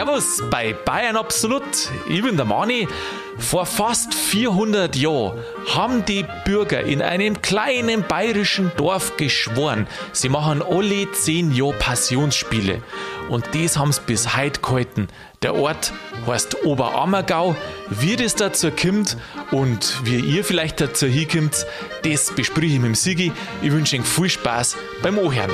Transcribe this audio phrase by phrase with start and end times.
[0.00, 1.62] Servus bei Bayern Absolut.
[2.08, 2.88] Ich bin der Mani.
[3.36, 5.38] Vor fast 400 Jahren
[5.74, 12.82] haben die Bürger in einem kleinen bayerischen Dorf geschworen, sie machen alle 10 Jahre Passionsspiele.
[13.28, 15.08] Und das haben sie bis heute gehalten.
[15.42, 15.92] Der Ort
[16.26, 17.54] heißt Oberammergau.
[17.90, 19.18] Wie das dazu kommt
[19.50, 21.66] und wie ihr vielleicht dazu hinkommt,
[22.04, 23.32] das bespreche ich mit dem Sigi.
[23.60, 25.50] Ich wünsche euch viel Spaß beim Ohren.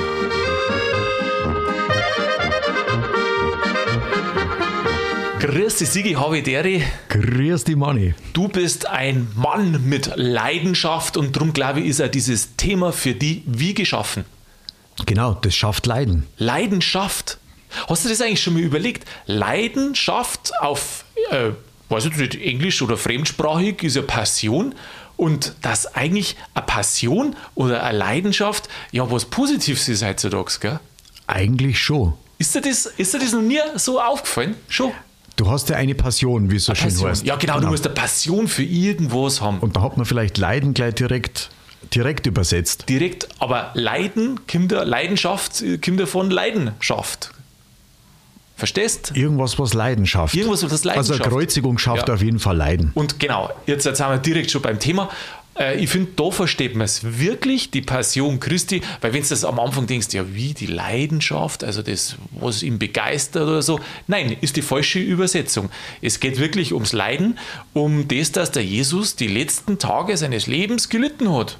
[5.47, 6.83] Grüß dich, Sigi Havideri.
[7.07, 8.13] Grüß dich, Manni.
[8.33, 13.13] Du bist ein Mann mit Leidenschaft und darum glaube ich, ist er dieses Thema für
[13.13, 14.25] die wie geschaffen.
[15.05, 16.25] Genau, das schafft Leiden.
[16.37, 17.37] Leidenschaft.
[17.87, 19.07] Hast du das eigentlich schon mal überlegt?
[19.25, 21.51] Leidenschaft auf, äh,
[21.87, 24.75] weiß ich nicht, Englisch oder fremdsprachig ist ja Passion.
[25.15, 30.79] Und dass eigentlich eine Passion oder eine Leidenschaft ja was Positives ist heutzutage, gell?
[31.25, 32.15] Eigentlich schon.
[32.37, 34.55] Ist dir das, ist dir das noch nie so aufgefallen?
[34.67, 34.91] Schon?
[35.37, 37.09] Du hast ja eine Passion, wie es so schön Passion.
[37.11, 37.25] heißt.
[37.25, 39.59] Ja, genau, du musst eine Passion für irgendwas haben.
[39.59, 41.49] Und da hat man vielleicht Leiden gleich direkt,
[41.93, 42.89] direkt übersetzt.
[42.89, 47.31] Direkt, aber Leiden ja, Leidenschaft äh, ja von Leidenschaft.
[48.55, 49.11] Verstehst?
[49.13, 50.33] Irgendwas, was Leiden schafft.
[50.33, 51.29] Irgendwas, was Leiden Also eine.
[51.29, 52.15] Kreuzigung schafft Ja.
[52.15, 52.91] auf jeden Fall Leiden.
[52.95, 55.09] Und genau, jetzt, jetzt sind wir direkt schon beim Thema.
[55.59, 59.43] Äh, Ich finde, da versteht man es wirklich, die Passion Christi, weil wenn du das
[59.45, 63.79] am Anfang denkst, ja, wie die Leidenschaft, also das, was ihn begeistert oder so.
[64.07, 65.69] Nein, ist die falsche Übersetzung.
[66.01, 67.37] Es geht wirklich ums Leiden,
[67.73, 71.57] um das, dass der Jesus die letzten Tage seines Lebens gelitten hat.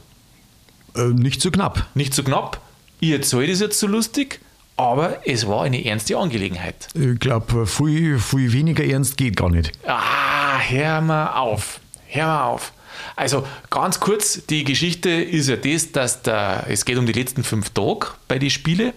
[0.95, 1.87] Äh, nicht so knapp.
[1.93, 2.61] Nicht so knapp,
[2.99, 4.39] ich erzähle das jetzt so lustig,
[4.75, 6.87] aber es war eine ernste Angelegenheit.
[6.93, 9.71] Ich glaube, viel, viel weniger ernst geht gar nicht.
[9.85, 11.79] Ah, hör mal auf.
[12.07, 12.73] Hör mal auf.
[13.15, 17.43] Also ganz kurz, die Geschichte ist ja das, dass der, es geht um die letzten
[17.43, 18.93] fünf Tage bei den Spielen,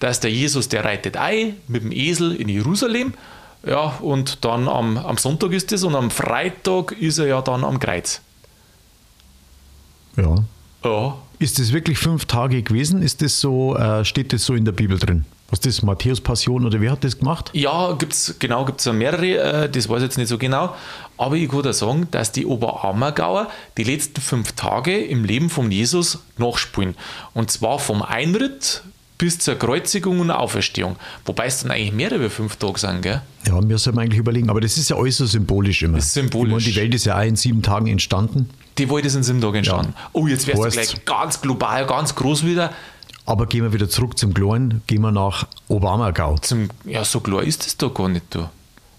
[0.00, 3.14] dass der Jesus, der reitet ein mit dem Esel in Jerusalem,
[3.66, 7.64] ja, und dann am, am Sonntag ist es und am Freitag ist er ja dann
[7.64, 8.20] am Kreuz.
[10.16, 10.36] Ja.
[10.84, 13.02] Ja, Ist das wirklich fünf Tage gewesen?
[13.02, 15.24] Ist das so, äh, steht das so in der Bibel drin?
[15.50, 17.50] Was ist das, Matthäus Passion oder wer hat das gemacht?
[17.52, 20.74] Ja, gibt's, genau, gibt es mehrere, äh, das weiß ich jetzt nicht so genau.
[21.16, 25.70] Aber ich kann da sagen, dass die Oberammergauer die letzten fünf Tage im Leben von
[25.70, 26.96] Jesus nachspielen.
[27.34, 28.82] Und zwar vom Einritt
[29.18, 30.96] bis zur Kreuzigung und Auferstehung.
[31.24, 33.22] Wobei es dann eigentlich mehr über fünf Tage sind, gell?
[33.46, 35.98] Ja, mir soll man eigentlich überlegen, aber das ist ja so symbolisch immer.
[35.98, 36.52] ist symbolisch.
[36.52, 38.50] Meine, die Welt ist ja auch in sieben Tagen entstanden.
[38.76, 39.94] Die Wolte sind sieben Tage entstanden.
[40.12, 42.72] Oh, jetzt wärst du gleich ganz global, ganz groß wieder.
[43.26, 46.36] Aber gehen wir wieder zurück zum Kleinen, gehen wir nach Oberammergau.
[46.38, 48.34] Zum, ja, so klar ist das da gar nicht.
[48.34, 48.48] Du.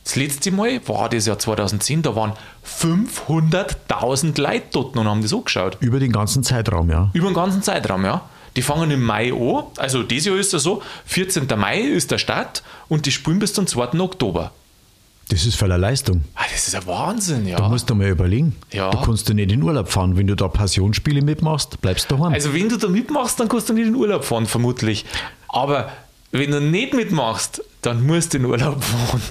[0.03, 2.33] Das letzte Mal war das Jahr 2010, da waren
[2.65, 5.77] 500.000 Leute dort und haben das angeschaut.
[5.79, 7.09] Über den ganzen Zeitraum, ja.
[7.13, 8.21] Über den ganzen Zeitraum, ja.
[8.55, 11.47] Die fangen im Mai an, also dieses Jahr ist es so, 14.
[11.57, 13.99] Mai ist der Start und die spielen bis zum 2.
[13.99, 14.51] Oktober.
[15.29, 16.23] Das ist voller Leistung.
[16.35, 17.57] Ah, das ist ein Wahnsinn, ja.
[17.57, 18.55] Du musst dir mal überlegen.
[18.71, 18.91] Ja.
[18.91, 20.15] Du kannst du nicht in Urlaub fahren.
[20.17, 22.33] Wenn du da Passionsspiele mitmachst, bleibst du daheim.
[22.33, 25.03] Also wenn du da mitmachst, dann kannst du nicht in Urlaub fahren, vermutlich.
[25.47, 25.91] Aber
[26.31, 29.21] wenn du nicht mitmachst, dann musst du in Urlaub fahren.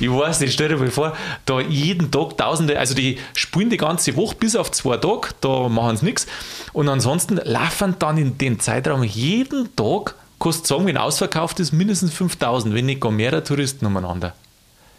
[0.00, 1.14] Ich weiß nicht, stell dir mal vor,
[1.44, 5.68] da jeden Tag Tausende, also die spielen die ganze Woche bis auf zwei Tage, da
[5.68, 6.26] machen sie nichts.
[6.72, 11.72] Und ansonsten laufen dann in den Zeitraum jeden Tag, kannst du sagen, wenn ausverkauft ist,
[11.72, 14.32] mindestens 5000, wenn nicht gar mehrere Touristen umeinander.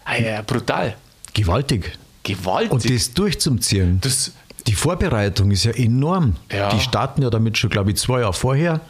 [0.10, 0.96] Ah, ja, brutal.
[1.34, 1.98] Gewaltig.
[2.24, 2.72] Gewaltig.
[2.72, 4.00] Und das durchzuziehen.
[4.02, 4.32] das,
[4.68, 6.36] Die Vorbereitung ist ja enorm.
[6.52, 6.70] Ja.
[6.70, 8.82] Die starten ja damit schon, glaube ich, zwei Jahre vorher.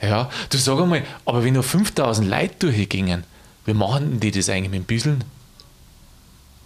[0.00, 3.24] Ja, du sag einmal, aber wenn noch 5000 Leute durchgingen,
[3.66, 5.24] wie machen denn die das eigentlich mit dem Büsseln?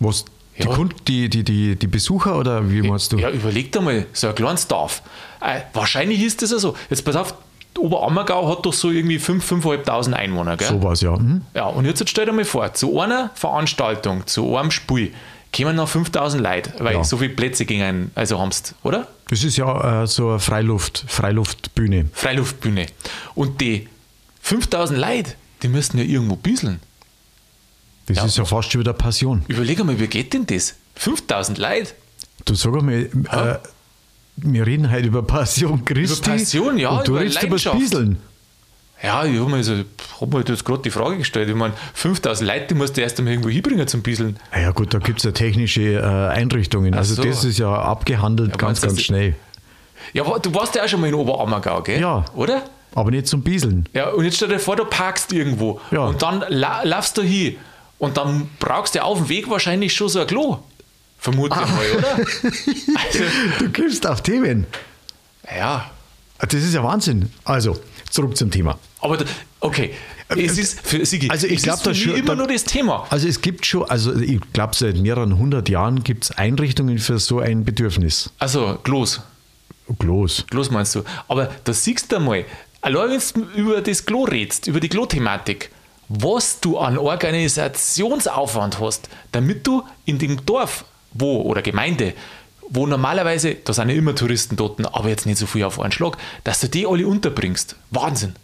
[0.01, 0.25] Was?
[0.59, 0.75] Die, Ja.
[0.75, 3.17] Kund, die, die, die, die Besucher oder wie meinst du?
[3.19, 5.03] Ja, überleg dir mal, so ein kleines Dorf.
[5.41, 6.77] Äh, wahrscheinlich ist das ja so.
[6.91, 7.35] Jetzt pass auf,
[7.79, 10.69] Oberammergau hat doch so irgendwie 5.000, 5.500 Einwohner, gell?
[10.69, 11.17] So war es ja.
[11.17, 11.43] Mhm.
[11.55, 15.13] Ja, und jetzt stell dir mal vor, zu einer Veranstaltung, zu einem Spiel,
[15.57, 17.05] kommen noch 5000 Leute, weil Ja.
[17.05, 19.07] so viele Plätze gingen, also haben's, oder?
[19.29, 22.07] Das ist ja äh, so eine Freiluft, Freiluftbühne.
[22.13, 22.87] Freiluftbühne.
[23.35, 23.89] Und die
[24.43, 25.33] 5000 Leute,
[25.63, 26.81] die müssten ja irgendwo büsseln.
[28.07, 28.25] Das Ja.
[28.27, 29.45] ist ja fast schon wieder Passion.
[29.49, 30.75] Überleg einmal, wie geht denn das?
[30.97, 31.93] 5000 Leute?
[32.45, 33.59] Du sag einmal, äh,
[34.37, 36.31] wir reden heute über Passion Christi.
[36.31, 37.59] Passion, ja, Und du über redest über.
[37.59, 38.19] Spieseln.
[39.03, 39.75] Ja, ich habe mir, so,
[40.21, 41.49] hab mir jetzt gerade die Frage gestellt.
[41.49, 44.37] Ich meine, 5000 Leute, die musst du erst einmal irgendwo hinbringen zum Bisseln.
[44.53, 46.95] Ah Ja gut, da gibt es ja technische äh, Einrichtungen.
[46.95, 47.25] Also so.
[47.25, 49.35] das ist ja abgehandelt Ja, ganz, ganz schnell.
[50.13, 52.01] Ja, du warst ja auch schon mal in Oberammergau, gell?
[52.01, 52.25] Ja.
[52.37, 52.63] Oder?
[52.95, 53.89] Aber nicht zum Bieseln.
[53.93, 56.07] Ja, und jetzt stell dir vor, du parkst irgendwo Ja.
[56.07, 57.57] und dann la laufst du hin
[57.99, 60.59] und dann brauchst du auf dem Weg wahrscheinlich schon so ein Klo.
[61.23, 61.67] Vermutlich Ah.
[61.67, 62.15] mal, oder?
[62.17, 63.25] Also,
[63.61, 64.67] Du kommst auf Themen.
[65.57, 65.91] ja,
[66.41, 67.31] Das ist ja Wahnsinn.
[67.45, 67.79] Also,
[68.11, 68.77] zurück zum Thema.
[69.01, 69.25] Aber da-
[69.61, 69.95] okay,
[70.29, 72.49] es ist für Sigi, Also ich es glaub, ist für das schon- immer da- nur
[72.49, 73.07] das Thema.
[73.11, 77.19] Also es gibt schon, also ich glaube seit mehreren hundert Jahren gibt es Einrichtungen für
[77.21, 78.31] so ein Bedürfnis.
[78.41, 79.21] Also, Klos,
[80.01, 80.45] Klos.
[80.51, 81.05] Klos meinst du.
[81.29, 82.45] Aber da siehst du mal,
[82.81, 85.71] allein wenn du über das Klo redest, über die Klo-Thematik,
[86.09, 90.85] was du an Organisationsaufwand hast, damit du in dem Dorf,
[91.15, 92.15] wo, oder Gemeinde,
[92.71, 95.93] wo normalerweise, da sind ja immer Touristen dort, aber jetzt nicht so viel auf einen
[95.93, 97.77] Schlag, dass du die alle unterbringst.
[97.91, 98.35] Wahnsinn.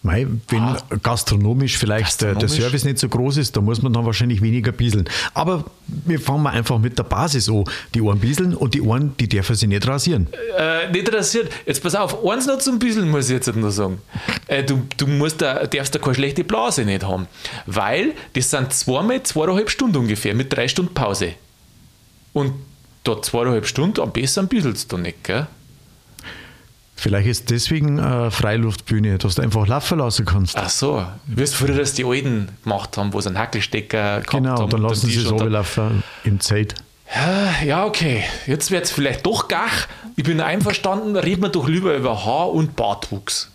[0.00, 0.80] Mei, wenn Ah.
[1.02, 2.62] gastronomisch vielleicht der- der Gastronomisch.
[2.62, 5.08] Service nicht so groß ist, da muss man dann wahrscheinlich weniger bieseln.
[5.34, 7.64] Aber wir fangen mal einfach mit der Basis an.
[7.94, 10.28] Die einen bieseln und die einen, die dürfen sich nicht rasieren.
[10.56, 11.50] Äh, nicht rasiert.
[11.66, 14.00] Jetzt pass auf, eins noch zum bisschen muss ich jetzt noch sagen.
[14.46, 17.26] Äh, du, du musst da, darfst da keine schlechte Blase nicht haben.
[17.66, 21.32] Weil das sind zweimal zweieinhalb Stunden ungefähr mit drei Stunden Pause.
[22.32, 22.52] Und
[23.04, 25.46] da zweieinhalb Stunden am besten bieselst du nicht, gell?
[26.96, 30.56] Vielleicht ist deswegen äh, Freiluftbühne, dass du einfach laufen lassen kannst.
[30.56, 34.30] Ach so, wie es früher das die Alten gemacht haben, wo sie einen Hackelstecker gehabt
[34.30, 34.70] genau, haben.
[34.70, 36.74] dann lassen sie es runterlaufen im Zelt.
[37.64, 38.24] Ja, okay.
[38.46, 39.86] Jetzt wird es vielleicht doch gach.
[40.16, 43.48] Ich bin einverstanden, reden wir doch lieber über Haar- und Bartwuchs.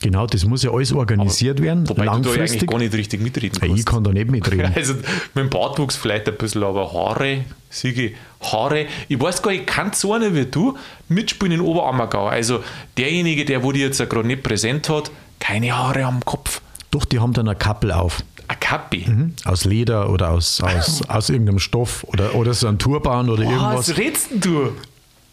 [0.00, 2.68] Genau, das muss ja alles organisiert werden, Wobei du da eigentlich langfristig.
[2.70, 3.86] gar nicht richtig mitreden Ja, ich kannst.
[3.86, 4.72] kann da nicht mitreden.
[4.76, 5.06] Also mit
[5.36, 8.86] dem Bartwuchs vielleicht ein bisschen, aber Haare, Sigi, Haare.
[9.08, 10.76] Ich weiß gar nicht, kann so einer wie du
[11.08, 12.26] mitspielen in Oberammergau.
[12.28, 12.62] Also
[12.96, 16.60] derjenige, der wo die jetzt gerade nicht präsent hat, keine Haare am Kopf.
[16.90, 18.22] Doch, die haben dann eine Kappel auf.
[18.48, 19.04] Ein Kappi.
[19.06, 19.34] Mhm.
[19.44, 23.90] Aus Leder oder aus, aus, aus irgendeinem Stoff oder, oder so ein Turban oder irgendwas.
[23.90, 24.72] Was redst denn du?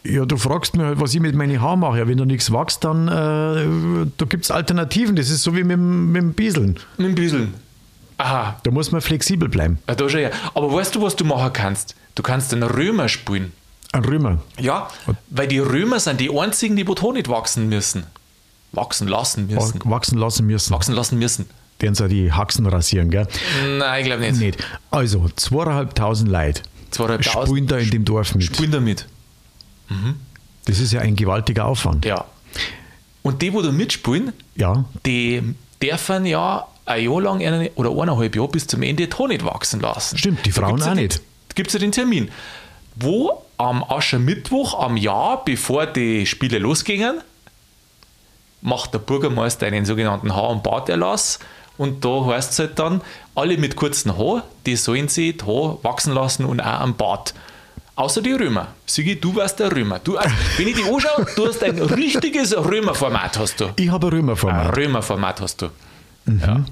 [0.04, 1.98] Ja, du fragst mir halt, was ich mit meinen Haaren mache.
[2.00, 5.16] Ja, wenn da nichts wächst, dann äh, da gibt es Alternativen.
[5.16, 6.76] Das ist so wie mit, dem- mit dem Bieseln.
[6.98, 7.54] Mit dem Bisseln.
[8.18, 9.80] Aha, Da muss man flexibel bleiben.
[9.90, 10.30] ja, da schon ja.
[10.54, 11.96] Aber weißt du, was du machen kannst?
[12.16, 13.52] Du kannst den Römer spielen.
[13.92, 14.40] Ein Römer.
[14.60, 14.90] Ja,
[15.30, 18.06] weil die Römer sind die einzigen, die wo da nicht wachsen müssen.
[18.72, 19.80] Wachsen lassen müssen.
[19.86, 20.72] Wachsen lassen müssen.
[20.74, 21.46] Wachsen lassen müssen.
[21.80, 23.28] Werden sie die Haxen rasieren, gell?
[23.78, 24.40] Nein, ich glaube nicht.
[24.40, 24.68] Nicht.
[24.92, 26.62] Also, zweieinhalbtausend Leute
[26.92, 27.48] Zweieinhalbtausend.
[27.50, 28.44] spielen da in dem Dorf mit.
[28.46, 29.08] Spielen damit.
[30.66, 32.06] Das ist ja ein gewaltiger Aufwand.
[32.06, 32.26] Ja.
[33.24, 38.48] Und die, wo da mitspielen, Ja, die dürfen ja ein Jahr lang oder eineinhalb Jahre
[38.50, 40.18] bis zum Ende da nicht wachsen lassen.
[40.18, 41.22] Stimmt, die Frauen ja auch nicht.
[41.56, 42.30] Gibt es ja den Termin,
[42.96, 47.22] wo am Aschermittwoch am Jahr, bevor die Spiele losgingen,
[48.62, 51.40] macht der Bürgermeister einen sogenannten Haar- und Barterlass
[51.78, 53.02] und da heißt es halt dann,
[53.36, 57.34] alle mit kurzen Haar, die sollen sich die Haar wachsen lassen und auch am Bart.
[57.98, 58.68] Außer die Römer.
[58.86, 60.00] Sigi, du warst der Römer.
[60.00, 60.14] Du,
[60.58, 63.70] wenn ich dich anschaue, du hast ein richtiges Römerformat, hast du.
[63.78, 64.78] ich habe ein Ein Römerformat.
[64.78, 65.70] Römerformat hast du.
[66.28, 66.66] Ja.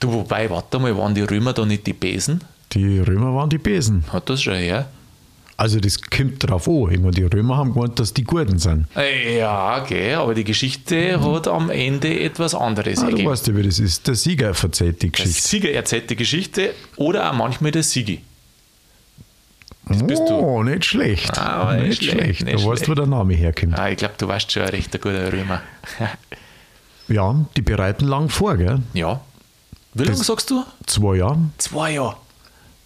[0.00, 2.42] Du, wobei, warte mal, waren die Römer da nicht die Besen?
[2.72, 4.04] Die Römer waren die Besen.
[4.12, 4.88] Hat das schon her?
[5.56, 6.92] Also, das kommt drauf an.
[6.92, 8.86] Ich meine, die Römer haben gemeint, dass die Guten sind.
[9.36, 13.62] Ja, okay, aber die Geschichte hat am Ende etwas anderes Ah, du weißt ja, wie
[13.64, 14.06] das ist.
[14.06, 15.48] Der Sieger verzeiht die Der Geschichte.
[15.48, 18.20] Sieger erzählt die Geschichte oder auch manchmal der Sigi.
[19.88, 20.34] bist du.
[20.34, 21.36] oh, nicht schlecht.
[21.38, 22.12] Ah, nicht schlecht.
[22.20, 22.90] schlecht, nicht du weißt, schlecht.
[22.90, 23.76] wo der Name herkommt.
[23.78, 25.62] Ah, ich glaube, du warst schon ein recht guter Römer.
[27.08, 28.80] Ja, die bereiten lang vor, gell?
[28.94, 29.20] ja.
[29.94, 30.62] Wie lange sagst du?
[30.86, 31.38] Zwei Jahre.
[31.56, 32.16] Zwei Jahre.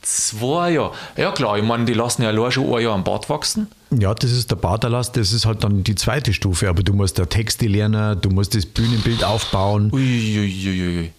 [0.03, 0.93] Zwei Jahre.
[1.17, 3.67] Ja klar, ich meine, die lassen ja allein schon ein Jahr am Bart wachsen.
[3.91, 6.69] Ja, das ist der Barterlass, das ist halt dann die zweite Stufe.
[6.69, 9.91] Aber du musst der Texte lernen, du musst das Bühnenbild aufbauen.
[9.93, 11.13] Uiuiuiui.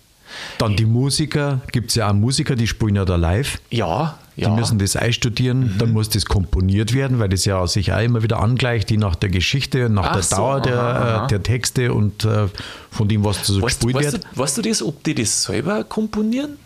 [0.58, 3.60] Dann die Musiker, gibt es ja auch Musiker, die spielen ja da live.
[3.70, 4.50] Ja, ja.
[4.50, 4.56] Mhm.
[4.56, 8.40] müssen das einstudieren, dann muss das komponiert werden, weil das ja sich auch immer wieder
[8.40, 11.26] angleicht, je nach der Geschichte, nach Ach der so, Dauer der, aha, aha.
[11.26, 12.48] äh, der Texte und äh,
[12.92, 14.24] von dem, was so Weißt, gespielt weißt, wird.
[14.34, 16.58] du, weißt du das, ob die das selber komponieren?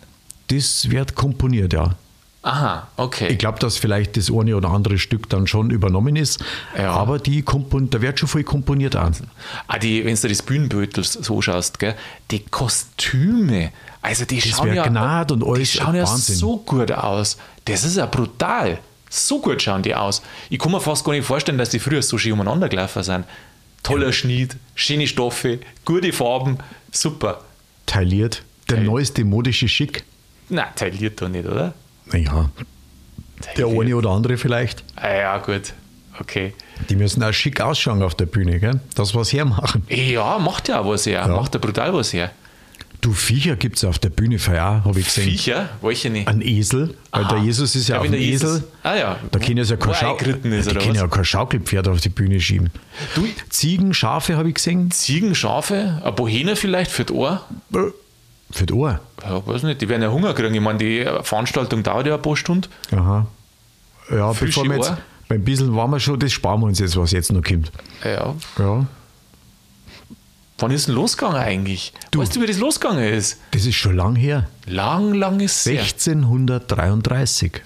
[0.48, 1.94] Das wird komponiert, ja.
[2.40, 3.26] Aha, okay.
[3.30, 6.42] Ich glaube, dass vielleicht das eine oder andere Stück dann schon übernommen ist,
[6.78, 6.92] Ja.
[6.92, 9.14] aber die kompon da wird schon viel komponiert an.
[9.66, 11.94] Ah, die, wenn du das Bühnenbild so schaust, gell,
[12.30, 13.72] die Kostüme,
[14.08, 16.34] also die schauen wird ja, genäht und die alles, schauen ja Wahnsinn.
[16.36, 17.36] so gut aus.
[17.66, 18.78] Das ist ja brutal.
[19.10, 20.22] So gut schauen die aus.
[20.50, 23.24] Ich kann mir fast gar nicht vorstellen, dass die früher so schön umeinander gelaufen sind.
[23.82, 26.58] Toller Schnitt, schöne Stoffe, gute Farben,
[26.90, 27.42] super.
[27.86, 28.42] Tailliert.
[28.68, 30.04] Der Tail- neueste modische Schick.
[30.48, 31.74] Na, tailliert doch nicht, oder?
[32.06, 32.50] Naja,
[33.46, 33.80] der Tailliert.
[33.82, 34.82] eine oder andere vielleicht.
[34.96, 35.72] Ah, ja, gut.
[36.20, 36.52] Okay.
[36.88, 38.80] Die müssen auch schick ausschauen auf der Bühne, gell?
[38.94, 39.84] Das, was hermachen.
[39.88, 41.28] Ja, macht ja auch was her.
[41.28, 42.30] Macht ja brutal was her.
[43.00, 45.24] Du, Viecher gibt es auf der Bühne für auch, habe ich gesehen.
[45.30, 46.26] Viecher, welche nicht?
[46.26, 47.34] Ein Esel, weil Aha.
[47.34, 48.64] der Jesus ist ja, Ja, der Jesus- Esel.
[48.82, 49.16] Ah ja.
[49.30, 50.16] Da können ja kein, Schau
[50.92, 52.70] ja kein Schaukelpferd auf die Bühne schieben.
[53.14, 54.90] Du- Ziegen, Schafe habe ich gesehen.
[54.90, 57.44] Ziegen, Schafe, ein Bohene vielleicht für die Ohr.
[58.50, 58.98] Für die Ohr.
[59.22, 60.54] Ja, weiß nicht, die werden ja Hunger kriegen.
[60.54, 62.66] Ich meine, die Veranstaltung dauert ja ein paar Stunden.
[62.90, 63.26] Aha.
[64.10, 64.92] Ja, Frische bevor wir jetzt,
[65.28, 67.70] beim Bissel waren wir schon, das sparen wir uns jetzt, was jetzt noch kommt.
[68.02, 68.86] Ja, Ja.
[70.58, 71.92] Wann ist denn losgegangen eigentlich?
[72.10, 72.20] Du.
[72.20, 73.38] Weißt du, wie das losgegangen ist?
[73.52, 74.48] Das ist schon lang her.
[74.66, 75.82] Lang, lang ist es her.
[75.82, 77.62] 1633.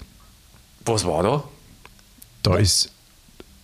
[0.85, 1.43] Was war da?
[2.43, 2.91] Da ist.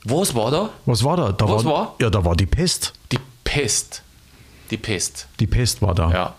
[0.04, 0.70] Was war da?
[0.86, 1.32] Was war da?
[1.32, 1.96] da Was war, war?
[2.00, 2.94] Ja, da war die Pest.
[3.12, 4.02] Die Pest.
[4.72, 5.28] Die Pest.
[5.40, 6.12] Die Pest war da.
[6.12, 6.36] Ja.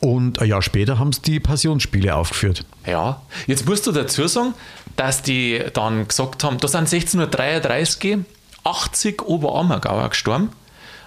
[0.00, 2.64] Und ein Jahr später haben sie die Passionsspiele aufgeführt.
[2.86, 3.20] Ja.
[3.46, 4.54] Jetzt musst du dazu sagen,
[4.96, 8.18] dass die dann gesagt haben, da sind 1633
[8.64, 10.50] 80 Oberammergauer gestorben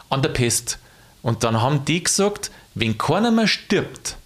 [0.10, 0.78] an der Pest.
[1.22, 4.18] Und dann haben die gesagt, wenn keiner mehr stirbt,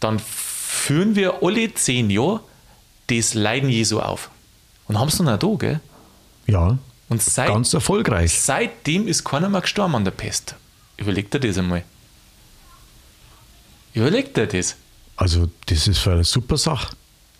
[0.00, 2.40] dann führen wir alle zehn Jahre
[3.08, 4.30] das Leiden Jesu auf.
[4.86, 5.80] Und haben es dann auch da, gell?
[6.46, 6.78] Ja.
[7.08, 8.38] Und seit, Ganz erfolgreich.
[8.40, 10.54] seitdem ist keiner mehr gestorben an der Pest.
[10.96, 11.84] Überleg dir das einmal.
[13.94, 14.76] Überleg dir das.
[15.16, 16.94] Also, das ist für eine super Sache.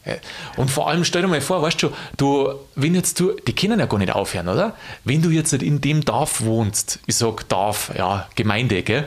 [0.06, 0.14] Ja.
[0.56, 3.80] Und vor allem stell dir mal vor, weißt du, du, wenn jetzt du, die können
[3.80, 4.76] ja gar nicht aufhören, oder?
[5.04, 9.06] Wenn du jetzt in dem Dorf wohnst, ich sag Dorf, ja, Gemeinde, gell?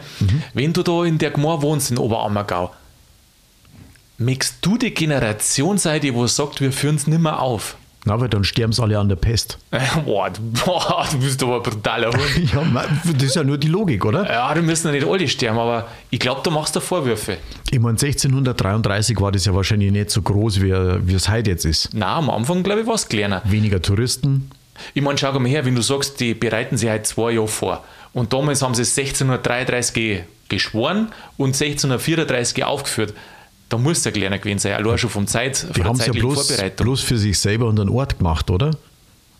[0.53, 2.73] Wenn du da in der Gemeinde wohnst, in Oberammergau,
[4.17, 7.77] möchtest du die Generation sein, die wo sagt, wir führen es nicht mehr auf?
[8.07, 9.57] Na, weil dann sterben sie alle an der Pest.
[10.05, 12.53] Boah, du, boah, du bist aber ein brutaler Hund.
[12.53, 14.25] Ja, das ist ja nur die Logik, oder?
[14.31, 17.37] Ja, die müssen ja nicht alle sterben, aber ich glaube, du machst da Vorwürfe.
[17.69, 21.65] Ich meine, 1633 war das ja wahrscheinlich nicht so groß, wie, wie es heute jetzt
[21.65, 21.89] ist.
[21.93, 23.41] Na, am Anfang, glaube ich, war es kleiner.
[23.43, 24.49] Weniger Touristen.
[24.93, 27.83] Ich meine, schau mal her, wenn du sagst, die bereiten sich halt zwei Jahre vor.
[28.13, 33.13] Und damals haben sie es 1633 geschworen und 1634 aufgeführt.
[33.69, 36.05] Da muss ja kleiner gewesen sein, allein schon vom Zeit, von Die der haben es
[36.05, 36.85] ja bloß, Vorbereitung.
[36.85, 38.71] bloß für sich selber und einen Ort gemacht, oder?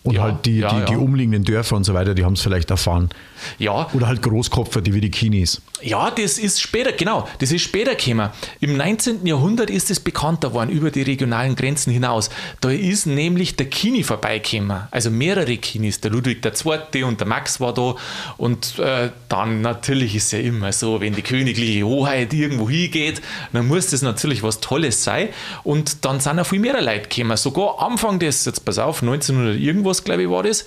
[0.03, 0.85] Und Ja, halt die, ja, die, ja.
[0.85, 3.09] die umliegenden Dörfer und so weiter, die haben es vielleicht erfahren.
[3.57, 5.61] Ja, Oder halt Großkopfer, die wie die Kinis.
[5.81, 8.29] Ja, das ist später, genau, das ist später gekommen.
[8.59, 9.25] Im 19.
[9.27, 12.29] Jahrhundert ist es bekannter worden über die regionalen Grenzen hinaus.
[12.61, 16.01] Da ist nämlich der Kini vorbeigekommen, also mehrere Kinis.
[16.01, 17.03] Der Ludwig II.
[17.03, 17.95] und der Max war da.
[18.37, 23.21] Und äh, dann natürlich ist es ja immer so, wenn die königliche Hoheit irgendwo hingeht,
[23.53, 25.29] dann muss das natürlich was Tolles sein.
[25.63, 27.37] Und dann sind auch viel mehr Leute gekommen.
[27.37, 30.65] Sogar Anfang des, jetzt pass auf, 1900 irgendwas, glaube ich, war das,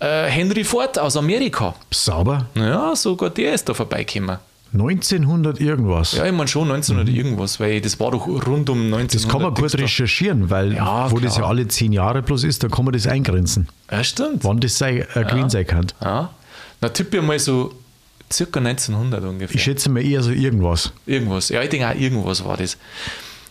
[0.00, 1.74] äh, Henry Ford aus Amerika.
[1.90, 2.46] Sauber.
[2.54, 4.38] Ja, sogar der ist da vorbeigekommen.
[4.72, 6.12] 1900 irgendwas.
[6.12, 9.02] Ja, ich meine schon 1900 irgendwas, weil das war doch rund um 1900.
[9.02, 9.08] Mhm.
[9.12, 11.50] das kann man gut recherchieren, weil Ja, wo das ja klar.
[11.50, 13.68] alle zehn Jahre plus ist, da kann man das eingrenzen.
[13.90, 14.44] Ja, stimmt.
[14.44, 15.86] Wann das sei, äh, gewesen sein kann.
[16.02, 16.30] Ja.
[16.80, 17.72] Na, tippe ich mal so
[18.30, 19.54] circa 1900 ungefähr.
[19.56, 20.92] Ich schätze mal eher so irgendwas.
[21.06, 21.48] irgendwas.
[21.48, 22.76] Ja, ich denke auch, irgendwas war das.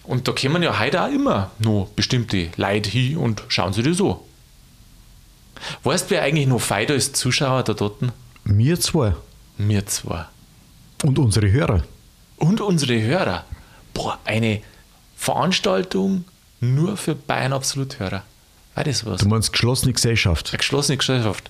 [0.04, 4.00] Und da kommen ja heute auch immer noch bestimmte Leute hin und schauen sich das
[4.00, 4.16] an.
[5.84, 7.96] Weißt du, wer eigentlich noch feider als Zuschauer da dort?
[8.46, 9.16] Wir zwei
[9.58, 10.26] Wir zwei.
[11.04, 11.84] Und unsere Hörer.
[12.38, 13.46] Und unsere Hörer.
[13.94, 14.62] Boah, eine
[15.16, 16.26] Veranstaltung
[16.60, 18.24] nur für Bayern Absolut-Hörer.
[18.76, 19.22] War das was?
[19.22, 20.50] Du meinst geschlossene Gesellschaft.
[20.50, 21.50] Eine geschlossene Gesellschaft.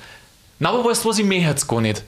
[0.59, 2.03] Na, aber weißt du was, ich möchte jetzt gar nicht.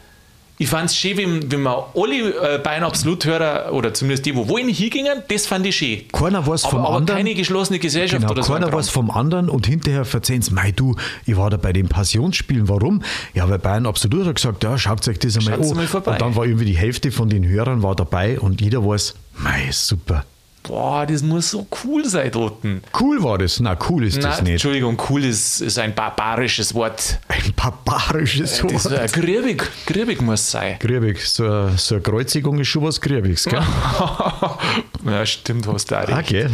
[0.61, 4.45] Ich fand es schön, wenn, wenn wir alle äh, Bayern Absolut-Hörer, oder zumindest die, wo
[4.49, 6.01] wollen, hingingen, das fand ich schön.
[6.11, 7.17] Keiner weiß vom aber, anderen.
[7.17, 8.53] keine geschlossene Gesellschaft Genau, oder so.
[8.53, 11.71] ein keiner weiß vom anderen und hinterher verzeihen sie, mei du, ich war da bei
[11.71, 13.01] den Passionsspielen, warum?
[13.33, 15.77] Ja, weil Bayern absolut hat gesagt, ja, schaut euch das einmal Schaut's an.
[15.77, 16.11] mal vorbei.
[16.11, 19.69] Und dann war irgendwie die Hälfte von den Hörern war dabei und jeder weiß, mei,
[19.71, 20.25] super.
[20.63, 22.57] Boah, das muss so cool sein dort.
[22.99, 23.59] Cool war das.
[23.59, 24.51] Na, cool ist Na, das nicht.
[24.51, 27.19] Entschuldigung, cool ist, ist ein barbarisches Wort.
[27.27, 29.13] Ein barbarisches Das ist, äh, Wort.
[29.13, 30.75] griebig, griebig muss sein.
[30.79, 33.61] Griebig, so, eine- so eine Kreuzigung ist schon was Griebiges, gell?
[35.05, 36.29] ja, stimmt, hast du auch Ah, recht.
[36.29, 36.51] gell?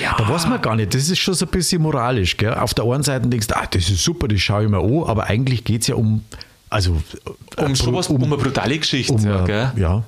[0.00, 0.14] Ja.
[0.18, 2.36] Da weiß man gar nicht, das ist schon so ein bisschen moralisch.
[2.36, 2.54] Gell?
[2.54, 5.04] Auf der einen Seite denkst du, ah, das ist super, das schaue ich mir an,
[5.04, 6.22] aber eigentlich geht es ja um,
[6.68, 7.00] also
[7.56, 9.12] Um sowas, um, eine brutale Geschichte.
[9.14, 9.72] um, ja, äh, gell?
[9.76, 10.02] ja.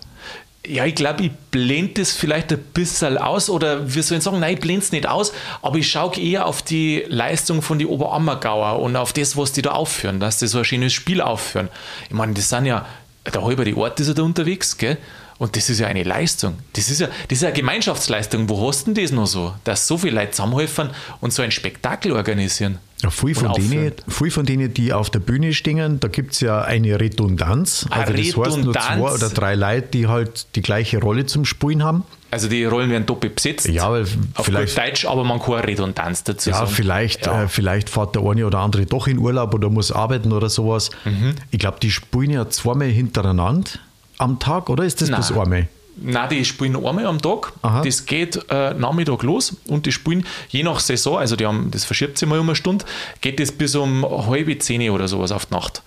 [0.69, 4.55] Ja, ich glaube, ich blende das vielleicht ein bisschen aus oder wir sollen sagen, nein,
[4.55, 5.33] ich blende es nicht aus,
[5.63, 9.63] aber ich schaue eher auf die Leistung von die Oberammergauer und auf das, was die
[9.63, 11.71] da aufführen, dass die so ein schönes Spiel aufführen.
[12.09, 12.85] Ich meine, das sind ja,
[13.33, 14.99] der halbe die Ort ist ja da unterwegs, gell?
[15.39, 16.55] Und das ist ja eine Leistung.
[16.73, 18.49] Das ist ja, das ist ja eine Gemeinschaftsleistung.
[18.49, 19.55] Wo hast du denn das noch so?
[19.65, 20.91] Dass so viele Leute zusammenhelfen
[21.21, 22.79] und so ein Spektakel organisieren.
[23.03, 26.41] Ja, viel, von denen, viel von denen, die auf der Bühne stehen, da gibt es
[26.41, 27.87] ja eine Redundanz.
[27.91, 28.87] Eine Also das heißt nur Redundanz.
[28.87, 32.03] zwei oder drei Leute, die halt die gleiche Rolle zum Spielen haben.
[32.33, 33.69] Also die Rollen werden doppelt besetzt.
[33.69, 34.05] Ja, weil
[34.35, 36.71] auf vielleicht- gut Deutsch, aber man kann eine Redundanz dazu Ja, sagen.
[36.73, 37.45] vielleicht, Ja.
[37.45, 40.91] Äh, vielleicht fährt der eine oder andere doch in Urlaub oder muss arbeiten oder sowas.
[41.05, 41.37] Mhm.
[41.53, 43.71] Ich glaube, die spielen ja zweimal hintereinander
[44.19, 45.21] am Tag, oder ist das Nein.
[45.21, 45.69] bloß einmal?
[46.01, 47.53] Nein, die spielen einmal am Tag.
[47.63, 47.83] Aha.
[47.83, 51.85] Das geht äh, Nachmittag los und die spielen je nach Saison, also die haben, das
[51.85, 52.85] verschiebt sich mal um eine Stunde,
[53.21, 55.83] geht das bis um halbe zehn oder sowas auf die Nacht.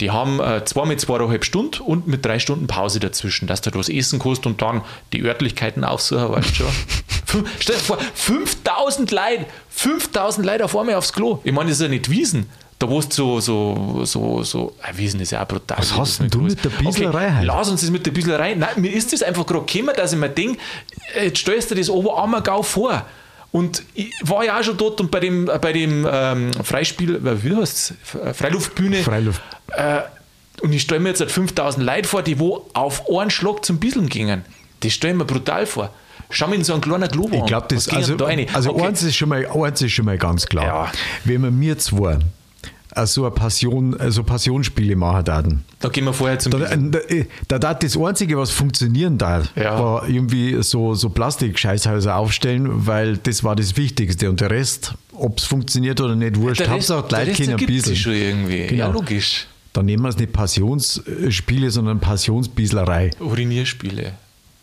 [0.00, 3.70] Die haben äh, zwei mit zweieinhalb Stunden und mit drei Stunden Pause dazwischen, dass du
[3.74, 4.80] was essen kannst und dann
[5.12, 7.44] die Örtlichkeiten aufsuchen, weißt du schon.
[7.60, 11.40] Stell dir vor, 5000 Leute, 5000 Leute auf einmal aufs Klo.
[11.44, 12.48] Ich meine, das ist ja nicht Wiesen.
[12.80, 15.76] Da wo du so, so, so, so, ah, wie ist denn das ja auch brutal.
[15.78, 17.44] Was hast denn du mit der Bieselerei okay?
[17.44, 18.54] Lass uns das mit der Bieselerei.
[18.54, 20.58] Nein, mir ist das einfach gerade gekommen, dass ich mir denke,
[21.14, 23.04] jetzt stellst du das Oberammergau vor.
[23.52, 27.44] Und ich war ja auch schon dort und bei dem, bei dem ähm, Freispiel, äh,
[27.44, 28.38] wie heißt es?
[28.38, 29.02] Freiluftbühne.
[29.02, 29.42] Freiluft.
[29.72, 30.00] Äh,
[30.62, 33.78] und ich stelle mir jetzt halt 5000 Leute vor, die wo auf einen Schlag zum
[33.78, 34.42] Bieseln gingen.
[34.80, 35.90] Das stelle ich mir brutal vor.
[36.30, 38.46] Schau mir in so einen kleinen Globo Ich glaube, das also, da rein?
[38.54, 38.86] also okay.
[38.86, 40.64] eins, ist schon mal, eins ist schon mal ganz klar.
[40.64, 40.92] Ja.
[41.24, 42.18] Wenn wir mir zwei äh,
[43.06, 46.92] so eine Passion, äh, so Passionsspiele machen würden, Da gehen wir vorher zum da, Bieseln.
[47.08, 49.78] äh, da, da das Einzige, was funktionieren da, Ja.
[49.82, 54.28] war irgendwie so, so Plastik-Scheißhäuser aufstellen, weil das war das Wichtigste.
[54.28, 56.60] Und der Rest, ob es funktioniert oder nicht, wurscht.
[56.60, 57.82] Der Rest, Hauptsache, der Rest bieseln.
[57.94, 58.62] sich schon irgendwie.
[58.76, 58.92] Ja, Genau.
[58.92, 59.46] logisch.
[59.72, 63.10] Dann nehmen wir es nicht Passionsspiele, sondern Passionsbieslerei.
[63.20, 64.12] Urinierspiele.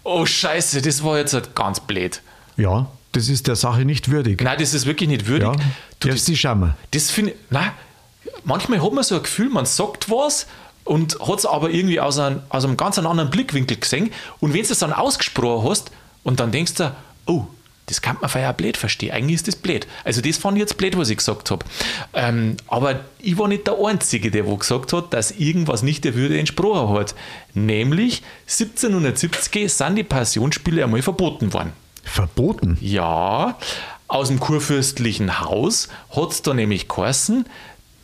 [0.04, 2.22] Oh, Scheiße, das war jetzt halt ganz blöd.
[2.58, 4.42] Ja, das ist der Sache nicht würdig.
[4.42, 5.48] Nein, das ist wirklich nicht würdig.
[5.48, 5.56] ja,
[6.00, 6.74] Du, darfst die schauen.
[6.92, 7.72] Das finde ich, nein,
[8.48, 10.48] manchmal hat man so ein Gefühl, man sagt was
[10.84, 14.12] und hat es aber irgendwie aus einem, aus einem ganz anderen Blickwinkel gesehen.
[14.40, 15.92] Und wenn du es dann ausgesprochen hast
[16.24, 16.96] und dann denkst du,
[17.28, 17.46] oh,
[17.88, 19.12] das kann man vorher auch blöd verstehen.
[19.12, 19.88] Eigentlich ist das blöd.
[20.04, 21.66] Also, das fand ich jetzt blöd, was ich gesagt habe.
[22.14, 26.14] Ähm, aber ich war nicht der Einzige, der wo gesagt hat, dass irgendwas nicht der
[26.14, 27.16] Würde entsprochen hat.
[27.54, 31.72] Nämlich 1770 sind die Passionsspiele einmal verboten worden.
[32.04, 32.78] Verboten.
[32.82, 33.58] Ja,
[34.10, 37.46] aus dem kurfürstlichen Haus hat es da nämlich geheißen,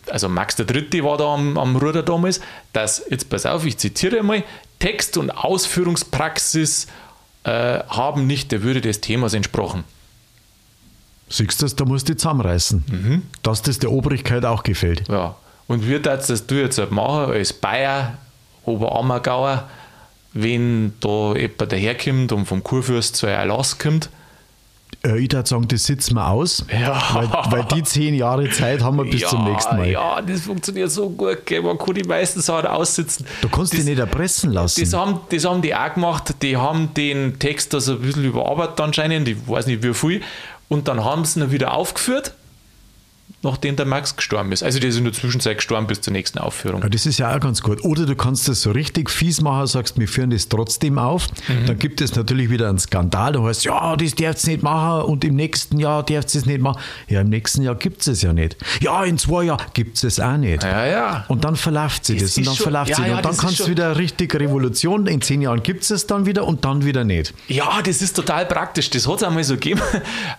[0.09, 1.03] also Max III.
[1.03, 2.41] war da am, am Ruder damals,
[2.73, 4.43] dass, jetzt pass auf, ich zitiere einmal,
[4.79, 6.87] Text und Ausführungspraxis
[7.43, 9.83] äh, haben nicht der Würde des Themas entsprochen.
[11.29, 12.83] Siehst du das, da musst du zusammenreißen.
[12.89, 13.21] Mhm.
[13.41, 15.07] Dass das der Obrigkeit auch gefällt.
[15.07, 15.35] Ja.
[15.67, 18.17] Und wie darfst das du jetzt halt machen als Bayer,
[18.65, 19.69] Oberammergauer,
[20.33, 24.09] wenn da jemand daherkommt und vom Kurfürst zu Erlass kommt?
[25.05, 27.01] Äh, ich würde sagen, das sitzen wir aus, Ja.
[27.13, 29.89] weil, weil die zehn Jahre Zeit haben wir bis ja, zum nächsten Mal.
[29.89, 31.61] Ja, das funktioniert so gut, gell?
[31.61, 33.25] man kann die meisten Sachen aussitzen.
[33.41, 34.81] Du kannst das, dich nicht erpressen lassen.
[34.81, 38.79] das haben, das haben die auch gemacht, die haben den Text also ein bisschen überarbeitet
[38.81, 40.21] anscheinend, ich weiß nicht wie viel,
[40.69, 42.33] und dann haben sie ihn wieder aufgeführt,
[43.43, 44.63] nachdem der Max gestorben ist.
[44.63, 46.81] Also der ist in der Zwischenzeit gestorben bis zur nächsten Aufführung.
[46.81, 47.83] Ja, das ist ja auch ganz gut.
[47.83, 51.27] Oder du kannst das so richtig fies machen, sagst, wir führen das trotzdem auf.
[51.47, 51.65] Mhm.
[51.67, 53.33] Dann gibt es natürlich wieder einen Skandal.
[53.33, 56.45] Da heißt ja, das darfst du nicht machen und im nächsten Jahr darfst du es
[56.45, 56.79] nicht machen.
[57.07, 58.55] Ja, im nächsten Jahr gibt es es ja nicht.
[58.81, 60.63] Ja, in zwei Jahren gibt es es auch nicht.
[60.63, 61.25] Ja, ja.
[61.27, 63.37] Und dann verläuft sie Das das, und dann schon- verläuft ja, sie ja, und dann
[63.37, 65.05] kannst du wieder richtig Revolution.
[65.07, 67.33] In zehn Jahren gibt es es dann wieder und dann wieder nicht.
[67.47, 68.89] Ja, das ist total praktisch.
[68.89, 69.81] Das hat es einmal so gegeben.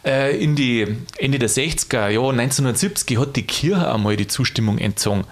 [0.05, 0.87] Äh, in die
[1.19, 5.25] Ende der 60er, ja, 1970 hat die Kirche einmal die Zustimmung entzogen.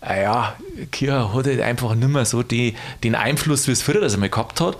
[0.00, 0.56] Ah ja,
[0.90, 4.30] Kirche hat halt einfach nicht mehr so die, den Einfluss, wie es früher das einmal
[4.30, 4.76] gehabt hat.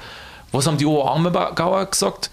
[0.50, 2.30] Was haben die Oberammergauer gesagt?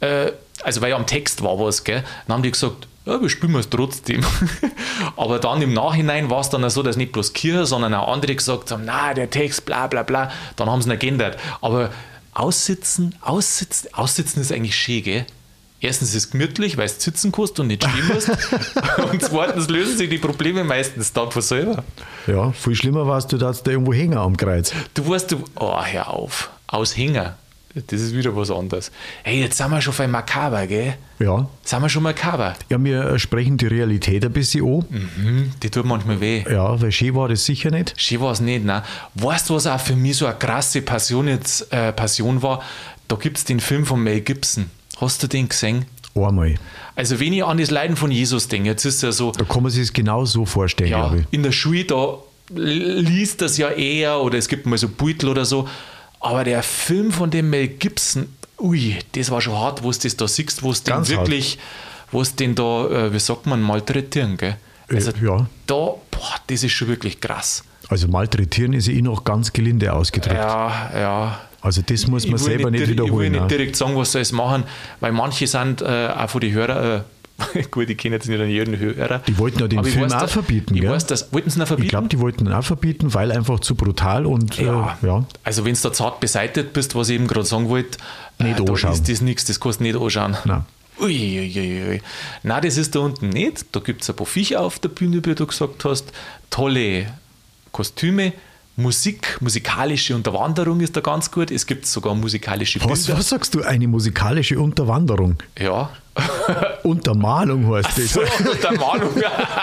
[0.00, 2.02] Äh, also, weil ja am Text war was, gell?
[2.26, 4.24] Dann haben die gesagt, ja, wir spielen es trotzdem.
[5.16, 8.34] Aber dann im Nachhinein war es dann so, dass nicht bloß Kirche, sondern auch andere
[8.34, 10.30] gesagt haben, na, der Text, bla bla bla.
[10.56, 11.38] Dann haben sie ihn geändert.
[11.60, 11.90] Aber
[12.32, 15.26] aussitzen, aussitzen, aussitzen ist eigentlich schön, gell?
[15.82, 18.28] Erstens ist es gemütlich, weil es sitzen kannst und nicht stehen musst.
[19.10, 21.82] und zweitens lösen sich die Probleme meistens dann von selber.
[22.26, 24.72] Ja, viel schlimmer war es, du darfst da irgendwo hängen am Kreuz.
[24.92, 27.36] Du weißt, du, oh, hör auf, Aushänger.
[27.74, 28.90] Das ist wieder was anderes.
[29.22, 30.94] Hey, jetzt sind wir schon bei makaber, gell?
[31.20, 31.48] Ja.
[31.62, 32.54] Sind wir schon makaber?
[32.68, 34.84] Ja, wir äh, sprechen die Realität ein bisschen an.
[34.90, 36.44] Mhm, die tut manchmal weh.
[36.50, 37.94] Ja, weil schön war das sicher nicht.
[37.96, 38.82] Schön war es nicht, ne?
[39.14, 42.60] Weißt du, was auch für mich so eine krasse Passion, jetzt, äh, Passion war?
[43.06, 44.68] Da gibt es den Film von Mel Gibson.
[45.00, 45.86] Hast du den gesehen?
[46.14, 46.54] Einmal.
[46.96, 49.62] Also, wenn ich an das Leiden von Jesus denke, jetzt ist ja so, Da kann
[49.62, 51.26] man sich es genau so vorstellen, ja, glaube ich.
[51.30, 52.18] in der Schule, da
[52.52, 55.68] liest das ja eher oder es gibt mal so Beutel oder so.
[56.18, 60.16] Aber der Film von dem Mel Gibson, ui, das war schon hart, wo du das
[60.16, 61.58] da siehst, wo es den wirklich,
[62.10, 64.56] wo es den da, äh, wie sagt man, malträtieren, gell?
[64.92, 65.46] Also, Äh, ja.
[65.66, 67.62] da, boah, das ist schon wirklich krass.
[67.88, 70.36] Also malträtieren ist eh noch ganz gelinde ausgedrückt.
[70.36, 71.40] Ja, ja.
[71.62, 73.32] Also das muss man selber nicht, dir- Ich will wiederholen.
[73.32, 74.64] nicht direkt sagen, was soll es machen,
[75.00, 77.02] weil manche sind äh, auch von den Hörern,
[77.56, 79.20] äh, gut, ich kenne jetzt nicht an jeden Hörer.
[79.26, 80.90] Die wollten ja den Film weiß, auch da- verbieten, Ich gell?
[80.90, 81.32] weiß das.
[81.32, 81.86] Wollten sie ihn verbieten?
[81.86, 85.24] ich glaube, die wollten ihn auch verbieten, weil einfach zu brutal und Ja, Äh, ja.
[85.44, 87.98] also wenn du da zart beseitigt bist, was ich eben gerade sagen wollte,
[88.38, 88.92] Nicht da anschauen.
[88.92, 90.36] ist das nichts, das kannst du nicht anschauen.
[90.44, 90.64] Nein.
[90.98, 92.02] Uiuiui.
[92.42, 93.64] Nein, das ist da unten nicht.
[93.72, 96.12] Da gibt es ein paar Viecher auf der Bühne, wie du gesagt hast.
[96.50, 97.06] Tolle
[97.72, 98.32] Kostüme.
[98.80, 101.50] Musik, musikalische Unterwanderung ist da ganz gut.
[101.50, 103.18] Es gibt sogar musikalische Was, Bilder.
[103.18, 103.62] was sagst du?
[103.62, 105.36] Eine musikalische Unterwanderung.
[105.58, 105.90] Ja.
[106.82, 108.12] Untermalung heißt das.
[108.12, 109.10] So, Untermalung.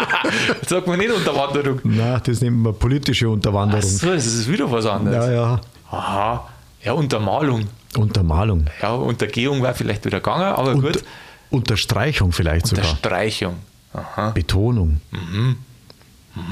[0.68, 1.80] Sagt man nicht Unterwanderung.
[1.84, 3.82] Nein, das nennt man politische Unterwanderung.
[3.84, 5.26] So, das ist wieder was anderes.
[5.26, 5.62] Ja, ja.
[5.92, 6.48] Aha.
[6.84, 7.66] Ja, Untermalung.
[7.98, 8.66] Untermalung.
[8.82, 11.04] Ja, Untergehung wäre vielleicht wieder gegangen, aber Unter, gut.
[11.50, 12.86] Unterstreichung vielleicht sogar.
[12.86, 13.56] Unterstreichung.
[13.94, 14.30] Aha.
[14.32, 15.02] Betonung.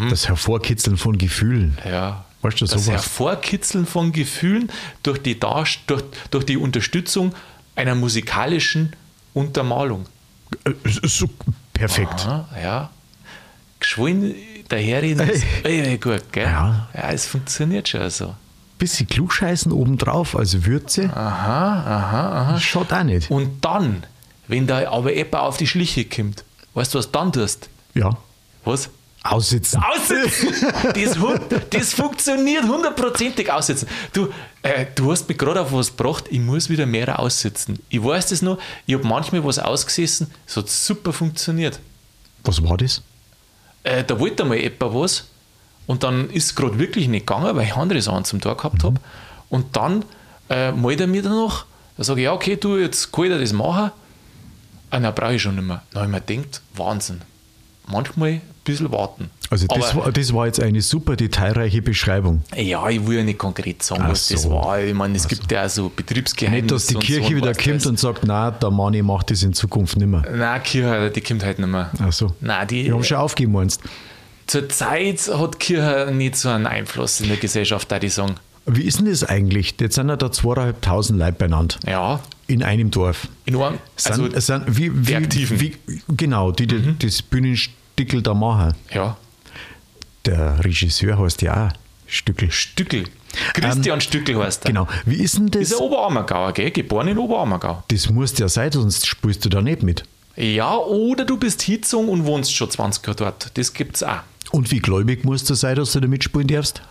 [0.09, 1.77] Das Hervorkitzeln von Gefühlen.
[1.85, 2.25] Ja.
[2.45, 2.87] Weißt du, das.
[2.87, 7.33] Hervorkitzeln von Gefühlen durch die, Darst durch, durch die Unterstützung
[7.75, 8.93] einer musikalischen
[9.33, 10.05] Untermalung.
[10.63, 10.71] Äh,
[11.03, 11.27] So
[11.73, 12.13] perfekt.
[12.25, 12.89] Aha, ja.
[13.79, 14.35] Geschwollen
[14.67, 16.45] daherreden ist äh, gut, gell?
[16.45, 16.87] Ja.
[16.93, 18.35] ja, es funktioniert schon so.
[18.77, 21.09] Bisschen klugscheißen obendrauf als Würze.
[21.15, 22.59] Aha, aha, aha.
[22.59, 23.31] Schaut auch nicht.
[23.31, 24.03] Und dann,
[24.47, 27.69] wenn da aber jemand auf die Schliche kommt, weißt du, was dann tust?
[27.93, 28.17] Ja.
[28.65, 28.89] Was?
[29.25, 29.81] Aussitzen.
[29.81, 30.53] Aussitzen!
[30.93, 31.17] Das,
[31.71, 33.87] das funktioniert hundertprozentig aussitzen.
[34.13, 34.29] Du,
[34.61, 37.79] äh, du hast mich gerade auf was gebracht, ich muss wieder mehr aussitzen.
[37.89, 41.79] Ich weiß das noch, ich habe manchmal was ausgesessen, es hat super funktioniert.
[42.43, 43.01] Was war das?
[43.83, 45.25] Äh, da wollte mal jemand was
[45.87, 48.83] und dann ist es gerade wirklich nicht gegangen, weil ich andere Sachen zum Tag gehabt
[48.83, 48.99] habe.
[49.49, 50.05] Und dann
[50.49, 51.65] äh, meldet er mir dann noch,
[51.97, 53.91] da sage ich, ja, okay, du, jetzt kann ich das machen.
[54.91, 55.81] Ah, nein, brauche ich schon nicht mehr.
[55.91, 57.21] Dann habe ich mir gedacht, Wahnsinn.
[57.87, 59.29] Manchmal bisschen warten.
[59.49, 62.41] Also das, war, das war jetzt eine super detailreiche Beschreibung.
[62.55, 64.51] Ja, ich will ja nicht konkret sagen, Ach was das so.
[64.51, 64.81] war.
[64.81, 66.63] Ich meine, es gibt ja auch so Betriebsgeheimnisse.
[66.63, 69.43] Nicht, dass die Kirche so, wieder kommt das- und sagt, na, der Manni macht das
[69.43, 70.25] in Zukunft nicht mehr.
[70.35, 71.89] Nein, die Kirche, die kommt halt nicht mehr.
[71.99, 72.33] Ach so.
[72.41, 73.81] Nein, die, Wir haben schon aufgegeben, meinst
[74.47, 78.35] zur Zeit hat die Kirche nicht so einen Einfluss in der Gesellschaft, da ich sagen.
[78.67, 79.75] Wie ist denn das eigentlich?
[79.79, 81.75] Jetzt sind ja da zweieinhalbtausend Leute beieinander.
[81.85, 83.27] Ja, In einem Dorf.
[83.45, 85.45] in einem, Sind, also, sind, wie, wie, die.
[85.45, 85.59] Mhm.
[85.61, 85.73] Wie,
[86.15, 87.21] genau, die, die das
[87.95, 88.73] Bühnenstickel da machen.
[88.93, 89.17] ja,
[90.25, 91.71] Der Regisseur heißt ja auch
[92.07, 92.51] Stückel.
[92.51, 93.05] Stückel.
[93.53, 94.67] Christian Stückel heißt er.
[94.69, 94.87] Genau.
[95.05, 95.63] Wie ist denn das?
[95.63, 96.71] Ist ein Oberammergauer, gell?
[96.71, 97.83] Geboren in Oberammergau.
[97.89, 100.03] Das muss ja sein, sonst spielst du da nicht mit.
[100.37, 103.57] Ja, oder du bist Hitzung und wohnst schon 20 Jahre dort.
[103.57, 104.19] Das gibt's auch.
[104.51, 106.81] Und wie gläubig musst du sein, dass du da mitspielen darfst?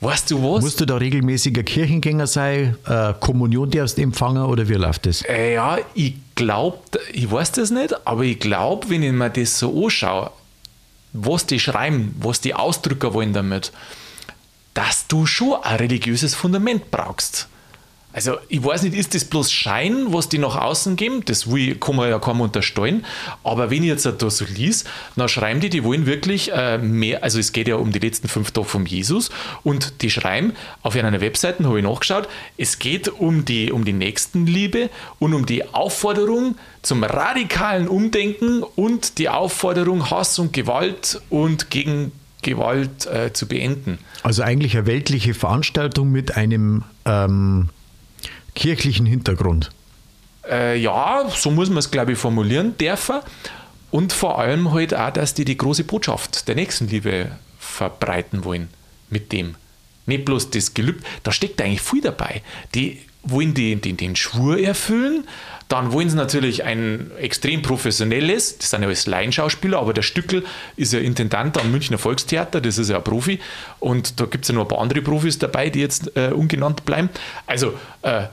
[0.00, 0.62] Weißt du was?
[0.62, 5.22] Musst du da regelmäßiger Kirchengänger sein, äh, Kommunion darfst empfangen oder wie läuft das?
[5.22, 6.78] Äh, Ja, ich glaube,
[7.12, 10.30] ich weiß das nicht, aber ich glaube, wenn ich mir das so anschaue,
[11.12, 13.72] was die schreiben, was die Ausdrücker wollen damit,
[14.74, 17.48] dass du schon ein religiöses Fundament brauchst.
[18.14, 21.24] Also, ich weiß nicht, ist das bloß Schein, was die nach außen geben?
[21.24, 23.04] Das will, kann man ja kaum unterstellen.
[23.42, 24.84] Aber wenn ich jetzt da so lies,
[25.16, 28.28] dann schreiben die, die wollen wirklich äh, mehr, also es geht ja um die letzten
[28.28, 29.30] fünf Tage von Jesus
[29.64, 33.92] und die schreiben auf einer Webseite, habe ich nachgeschaut, es geht um die, um die
[33.92, 41.68] Nächstenliebe und um die Aufforderung zum radikalen Umdenken und die Aufforderung, Hass und Gewalt und
[41.70, 43.98] gegen Gewalt äh, zu beenden.
[44.22, 47.70] Also eigentlich eine weltliche Veranstaltung mit einem ähm,
[48.54, 49.70] kirchlichen Hintergrund.
[50.48, 53.20] Äh, ja, so muss man es, glaube ich, formulieren dürfen.
[53.90, 58.68] Und vor allem halt auch, dass die die große Botschaft der Nächstenliebe verbreiten wollen
[59.08, 59.54] mit dem.
[60.06, 62.42] Nicht bloß das Gelübde, da steckt eigentlich viel dabei.
[62.74, 65.26] Die wollen die, den, den Schwur erfüllen,
[65.68, 70.44] dann wollen sie natürlich ein extrem professionelles, das sind ja alles Laienschauspieler, aber der Stückel
[70.76, 73.40] ist ja Intendant am Münchner Volkstheater, das ist ja ein Profi
[73.80, 76.84] und da gibt es ja noch ein paar andere Profis dabei, die jetzt äh, ungenannt
[76.84, 77.08] bleiben.
[77.46, 78.24] Also, äh,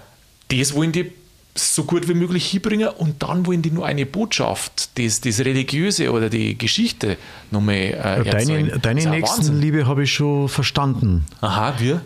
[0.51, 1.11] das wollen die
[1.55, 6.11] so gut wie möglich hinbringen und dann wollen die nur eine Botschaft, das, das Religiöse
[6.11, 7.17] oder die Geschichte
[7.51, 8.67] nochmal äh, erzählen.
[8.67, 9.09] Deine, deine ein.
[9.09, 11.25] Nächstenliebe habe ich schon verstanden.
[11.41, 12.01] Aha, wir?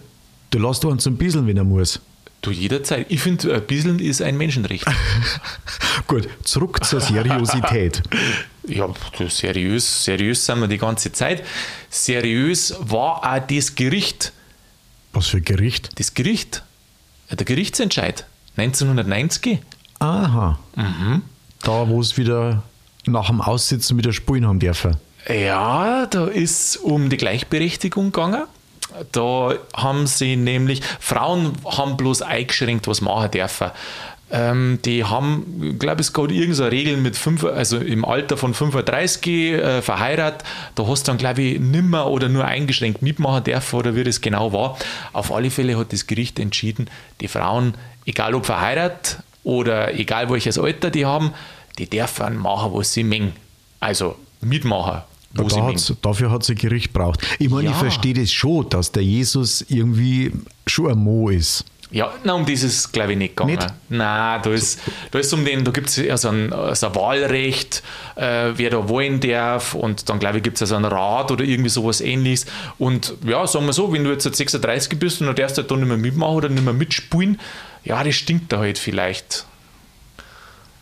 [0.49, 1.99] Du lässt uns zum Bieseln, wenn er muss.
[2.41, 3.07] Du jederzeit.
[3.09, 4.85] Ich finde, ein bisschen ist ein Menschenrecht.
[6.07, 8.03] Gut, zurück zur Seriosität.
[8.67, 8.87] ja,
[9.27, 11.43] seriös, seriös sind wir die ganze Zeit.
[11.89, 14.31] Seriös war auch das Gericht.
[15.13, 15.89] Was für Gericht?
[15.99, 16.63] Das Gericht,
[17.29, 18.25] äh, der Gerichtsentscheid
[18.57, 19.59] 1990.
[19.99, 20.59] Aha.
[20.75, 21.21] Mhm.
[21.61, 22.63] Da, wo es wieder
[23.05, 24.97] nach dem Aussitzen wieder spulen haben dürfen.
[25.27, 28.43] Ja, da ist um die Gleichberechtigung gegangen.
[29.11, 33.71] Da haben sie nämlich, Frauen haben bloß eingeschränkt, was machen dürfen.
[34.31, 38.53] Ähm, die haben, glaube ich, es gab irgendeine Regel mit fünf, also im Alter von
[38.55, 40.43] 35 äh, verheiratet.
[40.73, 44.21] Da hast du dann, glaube ich, nimmer oder nur eingeschränkt mitmachen dürfen oder wie das
[44.21, 44.77] genau war.
[45.13, 46.89] Auf alle Fälle hat das Gericht entschieden,
[47.21, 51.31] die Frauen, egal ob verheiratet oder egal welches Alter die haben,
[51.77, 53.33] die dürfen machen, was sie mengen.
[53.79, 55.01] Also mitmachen,
[55.49, 57.21] sie Da dafür hat ein Gericht braucht.
[57.39, 57.79] Ich meine, ich Ja.
[57.79, 60.31] verstehe das schon, dass der Jesus irgendwie
[60.65, 61.65] schon ein Mo ist.
[61.91, 63.55] Ja, na, um das ist glaube ich nicht gegangen.
[63.55, 63.73] Nicht?
[63.89, 64.79] Nein, da ist,
[65.11, 67.83] da ist um den, da gibt es ja so ein, so ein Wahlrecht,
[68.15, 71.31] äh, wer da wollen darf und dann glaube ich gibt es ja so einen Rat
[71.31, 72.47] oder irgendwie sowas ähnliches.
[72.79, 75.75] Und ja, sagen wir so, wenn du jetzt 36 bist und du darfst halt da
[75.75, 77.39] nicht mehr mitmachen oder nicht mehr mitspielen,
[77.83, 79.45] ja, das stinkt da halt vielleicht.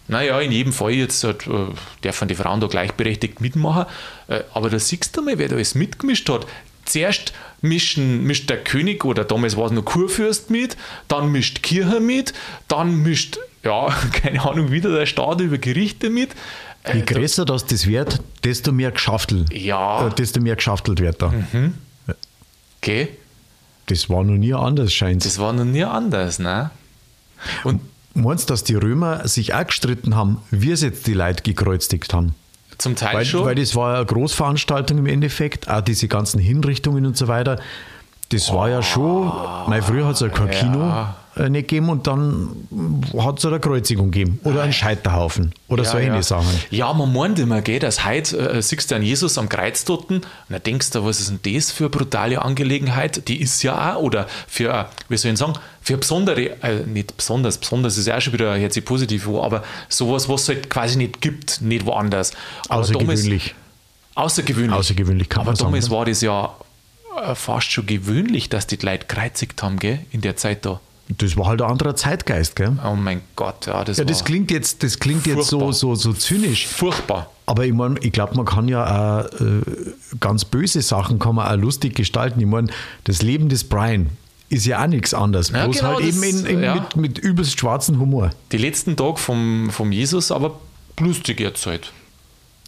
[0.08, 3.86] Naja, in jedem Fall jetzt halt, äh, dürfen die Frauen da gleichberechtigt mitmachen.
[4.28, 6.46] Äh, aber da siehst du mal, wer da alles mitgemischt hat.
[6.86, 10.76] Zuerst mischen, mischt der König oder damals war es nur Kurfürst mit,
[11.08, 12.34] dann mischt Kirche mit,
[12.68, 16.32] dann mischt, ja, keine Ahnung, wieder der Staat über Gerichte mit.
[16.94, 20.08] Je größer das das wird, desto mehr geschaftelt, Ja.
[20.08, 21.34] äh, desto mehr geschaftelt wird da.
[22.82, 23.08] Okay,
[23.86, 26.72] Das war noch nie anders, scheint das war noch nie anders, ne?
[27.64, 27.82] Und
[28.16, 32.14] Meinst du, dass die Römer sich auch gestritten haben, wie sie jetzt die Leute gekreuzigt
[32.14, 32.36] haben?
[32.84, 33.46] Zum Teil Weil, schon.
[33.46, 37.60] weil das war ja eine Großveranstaltung im Endeffekt, auch diese ganzen Hinrichtungen und so weiter.
[38.34, 39.32] Das war ja schon,
[39.68, 42.50] nein, früher hat es ja kein Kino äh, nicht gegeben und dann
[43.18, 46.22] hat es eine Kreuzigung gegeben oder einen Scheiterhaufen oder solche ja.
[46.22, 46.48] Sachen.
[46.70, 50.10] Ja, man meint immer, gell, dass heute äh, siehst du einen Jesus am Kreuz dort
[50.10, 53.28] und dann denkst du, was ist denn das für eine brutale Angelegenheit?
[53.28, 57.18] Die ist ja auch, oder für, äh, wie soll ich sagen, für besondere, äh, nicht
[57.18, 60.70] besonders, besonders ist ja auch schon wieder jetzt positiv an, aber sowas, was es halt
[60.70, 62.32] quasi nicht gibt, nicht woanders.
[62.70, 63.56] Aber damals- Außergewöhnlich.
[64.16, 64.78] Außergewöhnlich.
[64.78, 65.72] Außergewöhnlich kann Aber man sagen.
[65.72, 65.96] damals ne?
[65.96, 66.50] war das ja äh,
[67.36, 70.80] fast schon gewöhnlich, dass die Leute kreuzigt haben, gell, in der Zeit da.
[71.10, 72.78] Das war halt ein anderer Zeitgeist, gell?
[72.86, 75.74] Oh mein Gott, ja, das Ja, das klingt jetzt, das klingt jetzt so, Furchtbar.
[75.74, 76.66] so, so zynisch.
[76.68, 77.30] furchtbar.
[77.46, 79.62] Aber ich meine, ich glaube, man kann ja auch, äh,
[80.22, 82.40] ganz böse Sachen kann man auch lustig gestalten.
[82.40, 82.70] Ich meine,
[83.04, 84.12] das Leben des Brian
[84.48, 85.50] ist ja auch nichts anderes.
[85.50, 86.76] Ja, bloß genau, halt eben das- in, in, ja.
[86.76, 88.30] mit, mit übelst schwarzen Humor.
[88.54, 90.58] Die letzten Tage vom, vom Jesus, aber
[91.00, 91.92] lustig jetzt halt.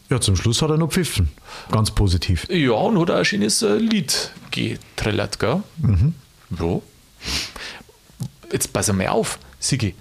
[0.09, 1.29] Ja, zum Schluss hat er noch pfiffen.
[1.71, 2.47] Ganz positiv.
[2.49, 5.63] Ja, und hat auch ein schönes äh, Lied getrillert, gell?
[6.59, 6.79] Ja.
[8.51, 9.95] Jetzt pass mal auf, Sigi.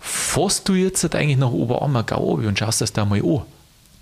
[0.00, 3.42] Fährst du jetzt eigentlich nach Oberammergau und schaust das da mal an?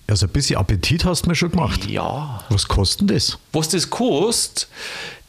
[0.06, 1.85] Also ein bisschen Appetit hast du mir schon gemacht.
[1.88, 2.42] Ja.
[2.48, 3.38] Was kostet das?
[3.52, 4.68] Was das kostet,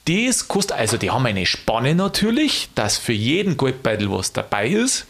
[0.06, 5.06] das kostet, also die haben eine Spanne natürlich, dass für jeden Goldbeutel was dabei ist.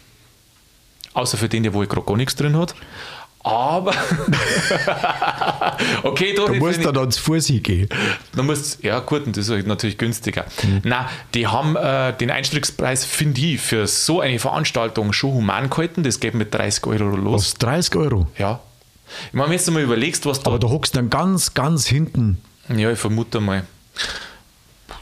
[1.14, 2.74] Außer für den, der wohl gerade gar nichts drin hat.
[3.44, 3.92] Aber.
[6.04, 7.88] okay, Du musst dann ans Vorsicht gehen.
[8.36, 10.44] Du musst, ja gut, und das ist halt natürlich günstiger.
[10.84, 16.04] Na, die haben äh, den Einstiegspreis, finde ich, für so eine Veranstaltung schon human gehalten.
[16.04, 17.42] Das geht mit 30 Euro los.
[17.42, 18.28] Was, 30 Euro?
[18.38, 18.60] Ja.
[19.26, 20.50] Ich meine, wenn du mal überlegst, was da.
[20.50, 23.64] Aber da hockst du dann ganz, ganz hinten ja, ich vermute mal.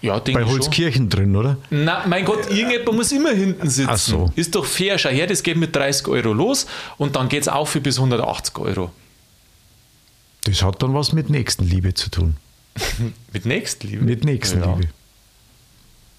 [0.03, 0.61] Ja, denke bei ich schon.
[0.61, 1.57] Holzkirchen drin, oder?
[1.71, 3.91] Na, mein Gott, irgendjemand muss immer hinten sitzen.
[3.93, 4.33] Ach so.
[4.35, 4.99] Ist doch fair.
[4.99, 7.97] Schau her, das geht mit 30 Euro los und dann geht es auf für bis
[7.99, 8.91] 180 Euro.
[10.45, 12.37] Das hat dann was mit Nächstenliebe zu tun.
[13.33, 14.03] Mit Nächstenliebe.
[14.03, 14.89] Mit Nächstenliebe.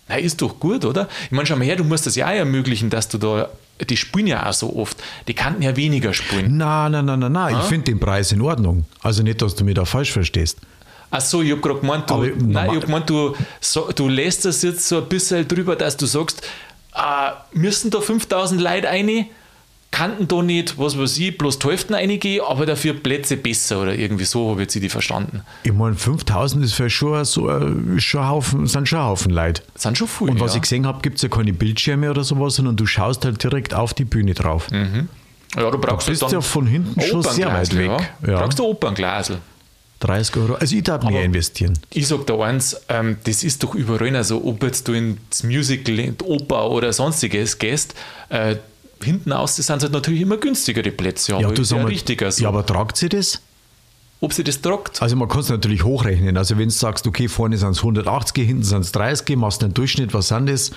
[0.08, 1.08] Na, ist doch gut, oder?
[1.26, 3.50] Ich meine, schau mal her, du musst das ja auch ermöglichen, dass du da.
[3.90, 4.98] Die spielen ja auch so oft.
[5.28, 6.58] Die kannten ja weniger spielen.
[6.58, 7.56] Nein, nein, nein, nein, nein.
[7.62, 8.86] Ich finde den Preis in Ordnung.
[9.02, 10.60] Also nicht, dass du mich da falsch verstehst.
[11.12, 14.08] Ach so, ich habe gerade gemeint, du, Aber nein, ich hab gemeint du, so, du
[14.08, 16.42] lässt das jetzt so ein bisschen drüber, dass du sagst,
[16.96, 19.28] äh, müssen da 5000 Leute rein,
[19.92, 23.94] kannten da nicht, was weiß ich, bloß die Hälfte reingehen, aber dafür Plätze besser oder
[23.94, 25.42] irgendwie so, habe ich die verstanden.
[25.64, 29.06] Ich meine, 5000 ist für schon so, äh, ist schon ein Haufen, sind schon ein
[29.06, 29.64] Haufen Leute.
[29.76, 30.32] Sind schon viele.
[30.32, 30.58] Und was ja.
[30.58, 33.74] ich gesehen habe, gibt es ja keine Bildschirme oder sowas, sondern du schaust halt direkt
[33.74, 34.68] auf die Bühne drauf.
[34.72, 37.92] ja, du brauchst bist dann ja von hinten schon sehr weit weg.
[38.26, 38.32] Ja.
[38.32, 38.40] Ja.
[38.40, 39.40] Brauchst du Opernglasel.
[40.02, 40.54] 30 Euro.
[40.56, 41.78] Also ich darf mehr investieren.
[41.92, 46.00] Ich sag da eins, ähm, das ist doch überall also ob jetzt du ins Musical,
[46.00, 47.94] in die Oper oder sonstiges gehst,
[48.30, 48.56] äh,
[49.04, 52.32] hinten aus, das sind halt natürlich immer günstigere Plätze, aber du ist ja mal, richtiger
[52.32, 52.44] so.
[52.44, 53.42] ja, aber tragt sie das?
[54.20, 55.02] Ob sie das tragt?
[55.02, 56.38] Also man kann es natürlich hochrechnen.
[56.38, 59.74] Also wenn du sagst, okay, vorne sind es 180, hinten sind es 30, machst einen
[59.74, 60.72] Durchschnitt, was sind das?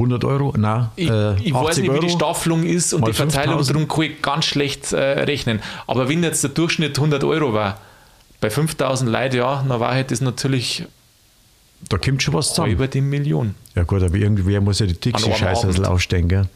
[0.00, 0.52] 100 Euro?
[0.56, 2.16] Nein, Ich, äh, ich 80 weiß nicht, wie die Euro?
[2.16, 3.76] Staffelung ist und die Verteilung, 5000.
[3.76, 5.60] darum kann ich ganz schlecht äh, rechnen.
[5.86, 7.78] Aber wenn jetzt der Durchschnitt 100 Euro war,
[8.40, 10.84] bei 5000 Leuten, ja, dann war halt das natürlich
[11.88, 12.72] Da kommt schon was zusammen.
[12.72, 13.54] über die Million.
[13.74, 16.46] Ja gut, aber irgendwer muss ja die Dixie-Scheiße aufstehen, gell?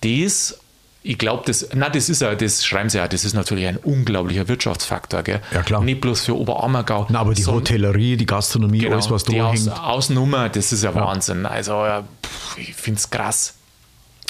[0.00, 0.58] Das,
[1.04, 3.76] ich glaube, das, na, das ist ja, das schreiben sie ja, das ist natürlich ein
[3.76, 5.40] unglaublicher Wirtschaftsfaktor, gell?
[5.52, 5.82] Ja, klar.
[5.82, 7.06] Nicht bloß für Oberammergau.
[7.10, 9.78] Na, aber die sondern- Hotellerie, die Gastronomie, Genau, alles, was die da Aus, hängt.
[9.80, 11.44] Außennummer, das ist ja, Wahnsinn.
[11.46, 13.54] Also, ja, pff, ich finde es krass.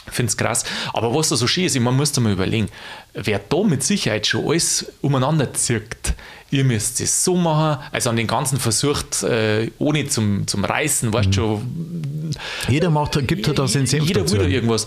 [0.07, 0.65] Ich finde es krass.
[0.95, 2.69] Aber was da so schön ist, man muss da mal überlegen,
[3.15, 6.15] wer da mit Sicherheit schon alles umeinander zirkt,
[6.51, 11.11] ihr müsst es so machen, also an den ganzen versucht, äh, ohne zum, zum Reißen,
[11.11, 11.13] Mhm.
[11.15, 12.31] weißt du schon,
[12.69, 14.35] Jeder macht, gibt halt da seinen Senf jeder dazu.
[14.35, 14.87] will da irgendwas.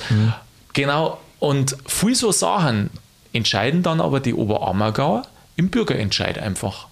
[0.74, 1.20] Genau.
[1.40, 2.90] Und viel so Sachen
[3.34, 5.24] entscheiden dann aber die Oberammergauer
[5.58, 6.88] im Bürgerentscheid einfach.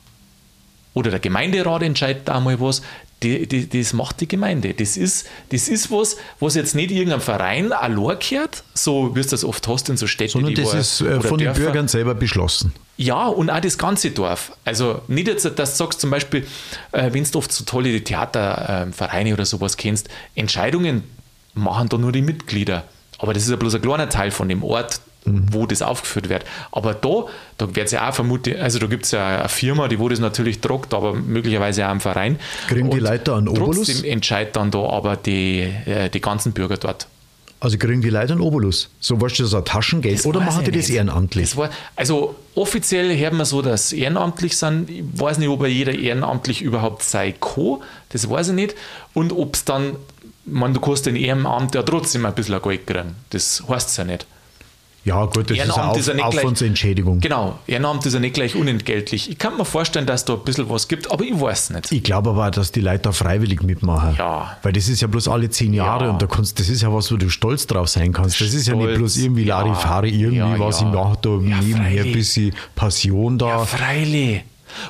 [0.93, 2.82] Oder der Gemeinderat entscheidet da mal was.
[3.23, 4.73] Die, die, das macht die Gemeinde.
[4.73, 9.27] Das ist, das ist was, was jetzt nicht irgendeinem Verein allein gehört, so wie es
[9.27, 10.34] das oft hast in so Städten.
[10.34, 11.62] Sondern das wo- ist äh, von den Dörfer.
[11.62, 12.73] Bürgern selber beschlossen.
[12.97, 14.51] Ja, und auch das ganze Dorf.
[14.65, 16.45] Also nicht jetzt, dass du sagst zum Beispiel,
[16.91, 21.03] äh, wenn du oft so tolle Theatervereine oder sowas kennst, Entscheidungen
[21.53, 22.84] machen da nur die Mitglieder.
[23.23, 26.43] Aber das ist ja bloß ein kleiner Teil von dem Ort, wo das aufgeführt wird.
[26.73, 29.88] Aber da, da wird es ja auch vermutlich, also da gibt es ja eine Firma,
[29.88, 32.38] die wo das natürlich druckt, aber möglicherweise auch einen Verein.
[32.67, 33.88] Kriegen die Und Leute einen Obolus?
[33.88, 37.07] Trotzdem entscheidet dann da aber die, äh, die ganzen Bürger dort.
[37.62, 38.89] Also kriegen die Leute einen Obolus.
[38.99, 41.51] So was das ein Taschengeld Das oder machen die das ehrenamtlich?
[41.51, 44.89] Das war, also offiziell hört man so, dass ehrenamtlich sind.
[44.89, 47.77] Ich weiß nicht, ob jeder ehrenamtlich überhaupt sei kann.
[48.09, 48.75] Das weiß ich nicht.
[49.13, 49.95] Und ob es dann,
[50.45, 53.15] man, du kannst den Ehrenamt ja trotzdem ein bisschen Geld kriegen.
[53.29, 54.25] Das heißt es ja nicht.
[55.06, 57.19] ja, gut, das ist Ehrenamt eine Auf, ist ja nicht gleich- Aufwandsentschädigung.
[57.19, 59.29] Genau, Ehrenamt ist ja nicht gleich unentgeltlich.
[59.29, 61.91] Ich kann mir vorstellen, dass da ein bisschen was gibt, aber ich weiß nicht.
[61.91, 64.15] Ich glaube aber, dass die Leute da freiwillig mitmachen.
[64.17, 64.56] Ja.
[64.63, 66.12] Weil das ist ja bloß alle zehn Jahre Ja.
[66.12, 68.39] und da kannst, das ist ja was, wo du stolz drauf sein kannst.
[68.39, 69.60] Das ist ja nicht Stolz, bloß irgendwie ja.
[69.62, 70.88] Larifari, irgendwie Ja, was, ja.
[70.88, 73.47] ich mache da Ja, nebenher ein bisschen Passion da.
[73.47, 74.43] Ja, freilich.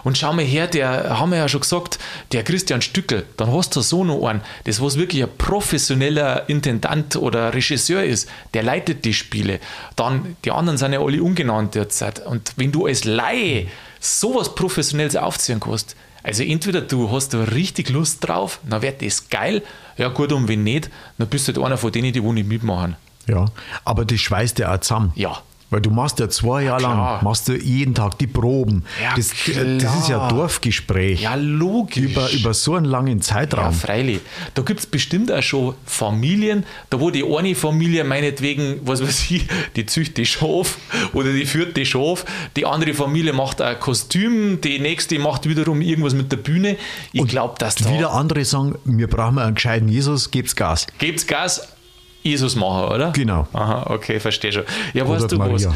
[0.03, 1.99] Und schau mal her, der, haben wir ja schon gesagt,
[2.31, 7.15] der Christian Stückel, dann hast du so noch einen, das was wirklich ein professioneller Intendant
[7.15, 9.59] oder Regisseur ist, der leitet die Spiele.
[9.95, 12.25] Dann, die anderen sind ja alle ungenannt derzeit.
[12.25, 13.67] Und wenn du als Laie
[13.99, 19.29] sowas Professionelles aufziehen kannst, also entweder du hast da richtig Lust drauf, dann wird das
[19.29, 19.61] geil,
[19.97, 22.47] ja gut, und wenn nicht, dann bist du halt einer von denen, die wo nicht
[22.47, 22.95] mitmachen.
[23.27, 23.45] Ja,
[23.85, 25.11] aber das schweißt ja auch zusammen.
[25.15, 25.41] Ja.
[25.73, 27.13] Weil du machst ja zwei Jahre klar.
[27.15, 28.83] lang, machst du jeden Tag die Proben.
[29.01, 30.27] Ja, das, das ist ja.
[30.29, 31.21] Dorfgespräch.
[31.23, 31.97] Ja, logisch.
[31.97, 33.73] über, über so einen langen Ja, Zeitraum.
[33.73, 34.19] freilich.
[34.53, 39.31] Da gibt es bestimmt auch schon Familien, da wo die eine Familie meinetwegen, was weiß
[39.31, 40.77] ich, die züchtet die Schaf
[41.13, 42.23] oder die führt die Schaf,
[42.55, 46.77] die andere Familie macht ein Kostüm, die nächste macht wiederum irgendwas mit der Bühne.
[47.13, 50.85] Ich glaube, dass da Wieder andere sagen, wir brauchen einen gescheiten Jesus, gebt's Gas.
[50.99, 51.67] gibt's Gas,
[52.23, 53.11] Jesus machen, oder?
[53.11, 53.47] Genau.
[53.53, 54.63] Aha, okay, verstehe schon.
[54.93, 55.47] Ja, Oder weißt du was?
[55.63, 55.73] Maria.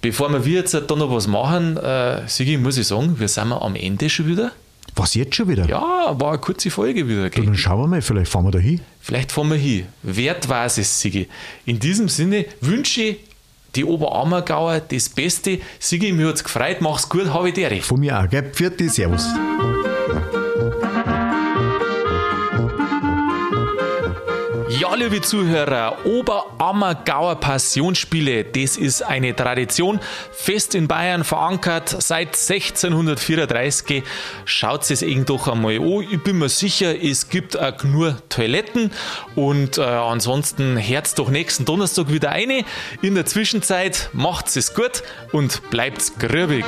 [0.00, 3.74] Bevor wir jetzt da noch was machen, äh, Sigi, muss ich sagen, wir sind am
[3.74, 4.52] Ende schon wieder.
[4.94, 5.66] Was jetzt schon wieder?
[5.68, 5.80] Ja,
[6.18, 7.28] war eine kurze Folge wieder.
[7.30, 7.44] gell?
[7.44, 8.80] Dann schauen wir mal, vielleicht fahren wir da hin.
[9.00, 9.86] Vielleicht fahren wir hin.
[10.02, 11.28] Wert weiß es, Sigi.
[11.66, 13.16] In diesem Sinne wünsche ich
[13.74, 15.58] die Oberammergauer das Beste.
[15.78, 16.80] Sigi, mir hat es gefreut.
[16.80, 17.84] Mach's gut, habe ich dir recht.
[17.84, 18.50] Von mir auch, gell?
[18.52, 19.26] Vierte, Servus.
[24.80, 29.98] Ja, liebe Zuhörer, Oberammergauer Passionsspiele, das ist eine Tradition,
[30.30, 34.04] fest in Bayern verankert seit 1634.
[34.44, 36.06] Schaut es eben doch einmal an.
[36.08, 38.92] Ich bin mir sicher, es gibt auch nur Toiletten
[39.34, 42.64] und äh, ansonsten herz doch nächsten Donnerstag wieder eine.
[43.02, 46.64] In der Zwischenzeit macht's es gut und bleibt's grübig.